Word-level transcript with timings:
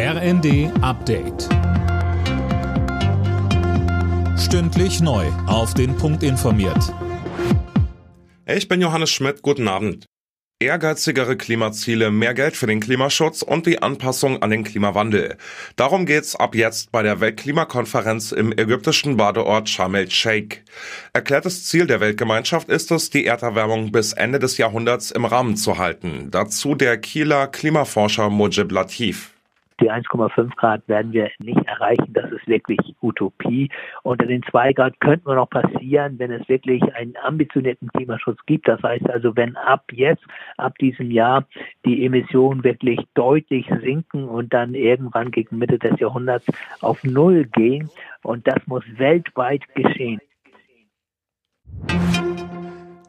RND 0.00 0.70
Update. 0.80 1.48
Stündlich 4.38 5.00
neu. 5.00 5.26
Auf 5.48 5.74
den 5.74 5.96
Punkt 5.96 6.22
informiert. 6.22 6.94
Ich 8.46 8.68
bin 8.68 8.80
Johannes 8.80 9.10
Schmidt. 9.10 9.42
Guten 9.42 9.66
Abend. 9.66 10.06
Ehrgeizigere 10.60 11.36
Klimaziele, 11.36 12.12
mehr 12.12 12.32
Geld 12.34 12.56
für 12.56 12.68
den 12.68 12.78
Klimaschutz 12.78 13.42
und 13.42 13.66
die 13.66 13.82
Anpassung 13.82 14.40
an 14.40 14.50
den 14.50 14.62
Klimawandel. 14.62 15.36
Darum 15.74 16.06
geht's 16.06 16.36
ab 16.36 16.54
jetzt 16.54 16.92
bei 16.92 17.02
der 17.02 17.18
Weltklimakonferenz 17.18 18.30
im 18.30 18.52
ägyptischen 18.52 19.16
Badeort 19.16 19.68
Sharm 19.68 19.96
el-Sheikh. 19.96 20.58
Erklärtes 21.12 21.64
Ziel 21.64 21.88
der 21.88 21.98
Weltgemeinschaft 21.98 22.68
ist 22.68 22.92
es, 22.92 23.10
die 23.10 23.26
Erderwärmung 23.26 23.90
bis 23.90 24.12
Ende 24.12 24.38
des 24.38 24.58
Jahrhunderts 24.58 25.10
im 25.10 25.24
Rahmen 25.24 25.56
zu 25.56 25.76
halten. 25.76 26.28
Dazu 26.30 26.76
der 26.76 26.98
Kieler 26.98 27.48
Klimaforscher 27.48 28.30
Mujib 28.30 28.70
Latif. 28.70 29.34
Die 29.80 29.90
1,5 29.90 30.56
Grad 30.56 30.88
werden 30.88 31.12
wir 31.12 31.30
nicht 31.38 31.64
erreichen. 31.66 32.12
Das 32.12 32.30
ist 32.32 32.46
wirklich 32.48 32.78
Utopie. 33.00 33.70
Unter 34.02 34.26
den 34.26 34.42
2 34.42 34.72
Grad 34.72 34.98
könnten 35.00 35.26
wir 35.26 35.36
noch 35.36 35.50
passieren, 35.50 36.18
wenn 36.18 36.32
es 36.32 36.48
wirklich 36.48 36.82
einen 36.94 37.14
ambitionierten 37.22 37.88
Klimaschutz 37.88 38.38
gibt. 38.46 38.66
Das 38.66 38.82
heißt 38.82 39.08
also, 39.08 39.36
wenn 39.36 39.56
ab 39.56 39.84
jetzt, 39.92 40.24
ab 40.56 40.76
diesem 40.78 41.10
Jahr, 41.10 41.46
die 41.84 42.04
Emissionen 42.04 42.64
wirklich 42.64 43.00
deutlich 43.14 43.66
sinken 43.82 44.24
und 44.24 44.52
dann 44.52 44.74
irgendwann 44.74 45.30
gegen 45.30 45.58
Mitte 45.58 45.78
des 45.78 45.98
Jahrhunderts 46.00 46.46
auf 46.80 47.04
Null 47.04 47.44
gehen. 47.44 47.90
Und 48.22 48.46
das 48.46 48.58
muss 48.66 48.84
weltweit 48.96 49.62
geschehen. 49.74 50.20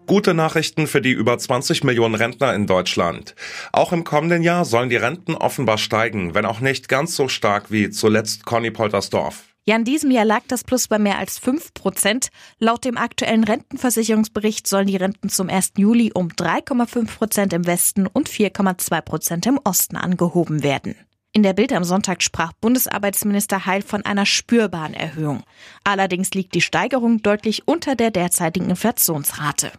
Gute 0.09 0.33
Nachrichten 0.33 0.87
für 0.87 1.01
die 1.01 1.11
über 1.11 1.37
20 1.37 1.83
Millionen 1.83 2.15
Rentner 2.15 2.55
in 2.55 2.65
Deutschland. 2.65 3.35
Auch 3.71 3.93
im 3.93 4.03
kommenden 4.03 4.41
Jahr 4.41 4.65
sollen 4.65 4.89
die 4.89 4.95
Renten 4.95 5.35
offenbar 5.35 5.77
steigen, 5.77 6.33
wenn 6.33 6.47
auch 6.47 6.61
nicht 6.61 6.89
ganz 6.89 7.15
so 7.15 7.27
stark 7.27 7.69
wie 7.69 7.91
zuletzt 7.91 8.43
Conny 8.43 8.71
Poltersdorf. 8.71 9.43
Ja, 9.67 9.75
in 9.75 9.83
diesem 9.83 10.09
Jahr 10.09 10.25
lag 10.25 10.41
das 10.47 10.63
Plus 10.63 10.87
bei 10.87 10.97
mehr 10.97 11.19
als 11.19 11.37
5 11.37 11.75
Prozent. 11.75 12.29
Laut 12.57 12.85
dem 12.85 12.97
aktuellen 12.97 13.43
Rentenversicherungsbericht 13.43 14.65
sollen 14.65 14.87
die 14.87 14.95
Renten 14.95 15.29
zum 15.29 15.47
1. 15.47 15.73
Juli 15.77 16.11
um 16.11 16.29
3,5 16.29 17.05
Prozent 17.15 17.53
im 17.53 17.67
Westen 17.67 18.07
und 18.07 18.27
4,2 18.27 19.01
Prozent 19.01 19.45
im 19.45 19.59
Osten 19.63 19.95
angehoben 19.95 20.63
werden. 20.63 20.95
In 21.33 21.43
der 21.43 21.53
Bild 21.53 21.71
am 21.71 21.83
Sonntag 21.83 22.23
sprach 22.23 22.53
Bundesarbeitsminister 22.53 23.67
Heil 23.67 23.83
von 23.83 24.03
einer 24.05 24.25
spürbaren 24.25 24.95
Erhöhung. 24.95 25.43
Allerdings 25.83 26.31
liegt 26.31 26.55
die 26.55 26.61
Steigerung 26.61 27.21
deutlich 27.21 27.67
unter 27.67 27.93
der 27.93 28.09
derzeitigen 28.09 28.71
Inflationsrate. 28.71 29.71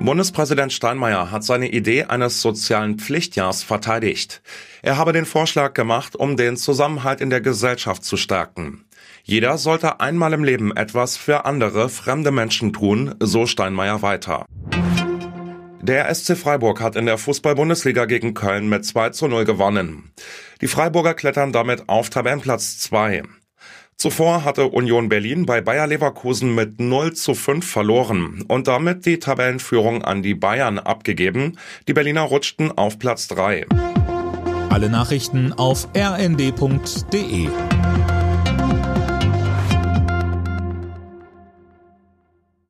Bundespräsident 0.00 0.72
Steinmeier 0.72 1.30
hat 1.30 1.44
seine 1.44 1.70
Idee 1.70 2.04
eines 2.04 2.40
sozialen 2.40 2.98
Pflichtjahrs 2.98 3.62
verteidigt. 3.62 4.42
Er 4.80 4.96
habe 4.96 5.12
den 5.12 5.26
Vorschlag 5.26 5.74
gemacht, 5.74 6.14
um 6.14 6.36
den 6.36 6.56
Zusammenhalt 6.56 7.20
in 7.20 7.30
der 7.30 7.40
Gesellschaft 7.40 8.04
zu 8.04 8.16
stärken. 8.16 8.84
Jeder 9.24 9.58
sollte 9.58 10.00
einmal 10.00 10.32
im 10.32 10.44
Leben 10.44 10.74
etwas 10.74 11.16
für 11.16 11.44
andere, 11.44 11.88
fremde 11.88 12.30
Menschen 12.30 12.72
tun, 12.72 13.14
so 13.20 13.46
Steinmeier 13.46 14.00
weiter. 14.00 14.46
Der 15.82 16.14
SC 16.14 16.36
Freiburg 16.36 16.80
hat 16.80 16.96
in 16.96 17.06
der 17.06 17.18
Fußball-Bundesliga 17.18 18.04
gegen 18.04 18.34
Köln 18.34 18.68
mit 18.68 18.84
2 18.84 19.10
zu 19.10 19.26
0 19.26 19.44
gewonnen. 19.44 20.12
Die 20.60 20.68
Freiburger 20.68 21.14
klettern 21.14 21.52
damit 21.52 21.88
auf 21.88 22.10
Tabellenplatz 22.10 22.78
2. 22.78 23.22
Zuvor 24.00 24.44
hatte 24.44 24.68
Union 24.68 25.08
Berlin 25.08 25.44
bei 25.44 25.60
Bayer 25.60 25.88
Leverkusen 25.88 26.54
mit 26.54 26.78
0 26.78 27.14
zu 27.14 27.34
5 27.34 27.68
verloren 27.68 28.44
und 28.46 28.68
damit 28.68 29.06
die 29.06 29.18
Tabellenführung 29.18 30.04
an 30.04 30.22
die 30.22 30.36
Bayern 30.36 30.78
abgegeben. 30.78 31.58
Die 31.88 31.94
Berliner 31.94 32.22
rutschten 32.22 32.70
auf 32.70 33.00
Platz 33.00 33.26
3. 33.26 33.66
Alle 34.70 34.88
Nachrichten 34.88 35.52
auf 35.52 35.88
rnd.de 35.96 37.48